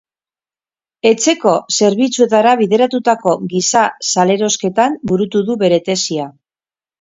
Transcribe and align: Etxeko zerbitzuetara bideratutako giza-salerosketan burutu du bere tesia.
Etxeko 1.09 1.51
zerbitzuetara 1.75 2.53
bideratutako 2.61 3.35
giza-salerosketan 3.53 4.97
burutu 5.13 5.43
du 5.51 5.59
bere 5.67 5.81
tesia. 5.93 6.27